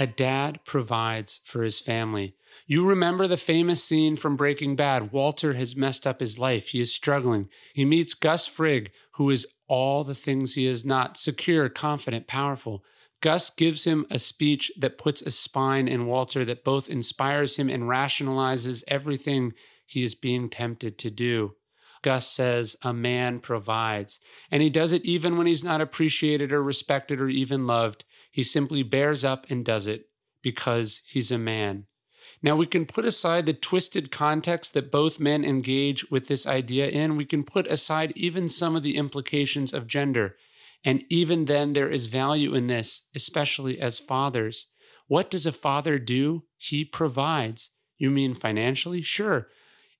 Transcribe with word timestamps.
A 0.00 0.06
dad 0.06 0.60
provides 0.64 1.40
for 1.44 1.62
his 1.62 1.80
family. 1.80 2.34
You 2.66 2.86
remember 2.86 3.26
the 3.26 3.36
famous 3.36 3.82
scene 3.82 4.16
from 4.16 4.36
Breaking 4.36 4.76
Bad. 4.76 5.10
Walter 5.10 5.54
has 5.54 5.74
messed 5.74 6.06
up 6.06 6.20
his 6.20 6.38
life. 6.38 6.68
He 6.68 6.80
is 6.80 6.94
struggling. 6.94 7.48
He 7.72 7.84
meets 7.84 8.14
Gus 8.14 8.46
Fring, 8.46 8.88
who 9.12 9.28
is 9.30 9.46
all 9.66 10.04
the 10.04 10.14
things 10.14 10.54
he 10.54 10.66
is 10.66 10.84
not 10.84 11.18
secure, 11.18 11.68
confident, 11.68 12.28
powerful. 12.28 12.84
Gus 13.20 13.50
gives 13.50 13.82
him 13.82 14.06
a 14.10 14.20
speech 14.20 14.70
that 14.78 14.98
puts 14.98 15.20
a 15.20 15.32
spine 15.32 15.88
in 15.88 16.06
Walter 16.06 16.44
that 16.44 16.62
both 16.62 16.88
inspires 16.88 17.56
him 17.56 17.68
and 17.68 17.88
rationalizes 17.88 18.84
everything 18.86 19.52
he 19.84 20.04
is 20.04 20.14
being 20.14 20.48
tempted 20.48 20.96
to 20.98 21.10
do. 21.10 21.56
Gus 22.02 22.28
says, 22.28 22.76
A 22.82 22.92
man 22.92 23.40
provides. 23.40 24.20
And 24.50 24.62
he 24.62 24.70
does 24.70 24.92
it 24.92 25.04
even 25.04 25.36
when 25.36 25.48
he's 25.48 25.64
not 25.64 25.80
appreciated 25.80 26.52
or 26.52 26.62
respected 26.62 27.20
or 27.20 27.28
even 27.28 27.66
loved. 27.66 28.04
He 28.30 28.42
simply 28.42 28.82
bears 28.82 29.24
up 29.24 29.46
and 29.50 29.64
does 29.64 29.86
it 29.86 30.06
because 30.42 31.02
he's 31.06 31.30
a 31.30 31.38
man. 31.38 31.86
Now, 32.42 32.56
we 32.56 32.66
can 32.66 32.86
put 32.86 33.04
aside 33.04 33.46
the 33.46 33.54
twisted 33.54 34.10
context 34.10 34.74
that 34.74 34.92
both 34.92 35.18
men 35.18 35.44
engage 35.44 36.10
with 36.10 36.28
this 36.28 36.46
idea 36.46 36.88
in. 36.88 37.16
We 37.16 37.24
can 37.24 37.42
put 37.42 37.66
aside 37.66 38.12
even 38.14 38.48
some 38.48 38.76
of 38.76 38.82
the 38.82 38.96
implications 38.96 39.72
of 39.72 39.86
gender. 39.86 40.36
And 40.84 41.04
even 41.08 41.46
then, 41.46 41.72
there 41.72 41.88
is 41.88 42.06
value 42.06 42.54
in 42.54 42.66
this, 42.66 43.02
especially 43.14 43.80
as 43.80 43.98
fathers. 43.98 44.66
What 45.06 45.30
does 45.30 45.46
a 45.46 45.52
father 45.52 45.98
do? 45.98 46.44
He 46.56 46.84
provides. 46.84 47.70
You 47.96 48.10
mean 48.10 48.34
financially? 48.34 49.02
Sure, 49.02 49.48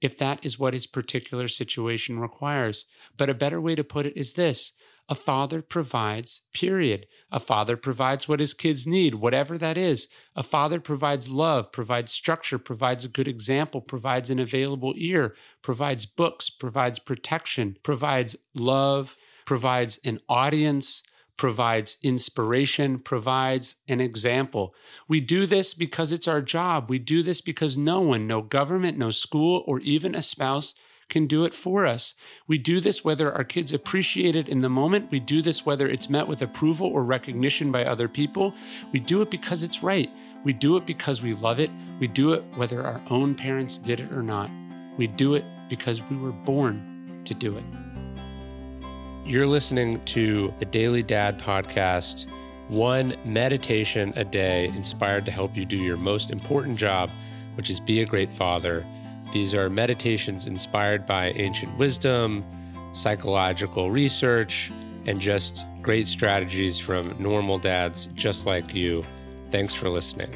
if 0.00 0.18
that 0.18 0.44
is 0.44 0.58
what 0.58 0.74
his 0.74 0.86
particular 0.86 1.48
situation 1.48 2.18
requires. 2.18 2.84
But 3.16 3.30
a 3.30 3.34
better 3.34 3.60
way 3.60 3.74
to 3.74 3.84
put 3.84 4.04
it 4.04 4.16
is 4.16 4.34
this 4.34 4.72
a 5.08 5.14
father 5.14 5.62
provides, 5.62 6.42
period. 6.52 7.06
A 7.30 7.38
father 7.38 7.76
provides 7.76 8.26
what 8.26 8.40
his 8.40 8.54
kids 8.54 8.86
need, 8.86 9.14
whatever 9.14 9.56
that 9.56 9.78
is. 9.78 10.08
A 10.34 10.42
father 10.42 10.80
provides 10.80 11.28
love, 11.28 11.70
provides 11.70 12.12
structure, 12.12 12.58
provides 12.58 13.04
a 13.04 13.08
good 13.08 13.28
example, 13.28 13.80
provides 13.80 14.30
an 14.30 14.40
available 14.40 14.94
ear, 14.96 15.34
provides 15.62 16.06
books, 16.06 16.50
provides 16.50 16.98
protection, 16.98 17.76
provides 17.84 18.34
love, 18.54 19.16
provides 19.44 20.00
an 20.04 20.18
audience, 20.28 21.04
provides 21.36 21.98
inspiration, 22.02 22.98
provides 22.98 23.76
an 23.86 24.00
example. 24.00 24.74
We 25.06 25.20
do 25.20 25.46
this 25.46 25.72
because 25.74 26.10
it's 26.10 26.26
our 26.26 26.42
job. 26.42 26.90
We 26.90 26.98
do 26.98 27.22
this 27.22 27.40
because 27.40 27.76
no 27.76 28.00
one, 28.00 28.26
no 28.26 28.42
government, 28.42 28.98
no 28.98 29.10
school, 29.10 29.62
or 29.66 29.78
even 29.80 30.14
a 30.14 30.22
spouse 30.22 30.74
can 31.08 31.26
do 31.26 31.44
it 31.44 31.54
for 31.54 31.86
us. 31.86 32.14
We 32.46 32.58
do 32.58 32.80
this 32.80 33.04
whether 33.04 33.32
our 33.32 33.44
kids 33.44 33.72
appreciate 33.72 34.34
it 34.34 34.48
in 34.48 34.60
the 34.60 34.68
moment. 34.68 35.10
We 35.10 35.20
do 35.20 35.40
this 35.42 35.64
whether 35.64 35.88
it's 35.88 36.10
met 36.10 36.26
with 36.26 36.42
approval 36.42 36.88
or 36.88 37.04
recognition 37.04 37.70
by 37.70 37.84
other 37.84 38.08
people. 38.08 38.54
We 38.92 39.00
do 39.00 39.22
it 39.22 39.30
because 39.30 39.62
it's 39.62 39.82
right. 39.82 40.10
We 40.44 40.52
do 40.52 40.76
it 40.76 40.86
because 40.86 41.22
we 41.22 41.34
love 41.34 41.60
it. 41.60 41.70
We 42.00 42.08
do 42.08 42.32
it 42.32 42.42
whether 42.56 42.84
our 42.84 43.00
own 43.10 43.34
parents 43.34 43.78
did 43.78 44.00
it 44.00 44.12
or 44.12 44.22
not. 44.22 44.50
We 44.96 45.06
do 45.06 45.34
it 45.34 45.44
because 45.68 46.02
we 46.10 46.16
were 46.16 46.32
born 46.32 47.22
to 47.24 47.34
do 47.34 47.56
it. 47.56 47.64
You're 49.24 49.46
listening 49.46 50.00
to 50.04 50.54
the 50.60 50.64
Daily 50.64 51.02
Dad 51.02 51.40
podcast, 51.40 52.28
one 52.68 53.16
meditation 53.24 54.12
a 54.16 54.24
day 54.24 54.66
inspired 54.66 55.24
to 55.26 55.32
help 55.32 55.56
you 55.56 55.64
do 55.64 55.76
your 55.76 55.96
most 55.96 56.30
important 56.30 56.78
job, 56.78 57.10
which 57.54 57.70
is 57.70 57.80
be 57.80 58.02
a 58.02 58.06
great 58.06 58.32
father 58.32 58.86
these 59.32 59.54
are 59.54 59.68
meditations 59.68 60.46
inspired 60.46 61.06
by 61.06 61.30
ancient 61.32 61.76
wisdom, 61.78 62.44
psychological 62.92 63.90
research, 63.90 64.72
and 65.06 65.20
just 65.20 65.66
great 65.82 66.06
strategies 66.06 66.78
from 66.78 67.14
normal 67.18 67.58
dads 67.58 68.08
just 68.14 68.46
like 68.46 68.74
you. 68.74 69.04
Thanks 69.50 69.72
for 69.72 69.88
listening. 69.88 70.30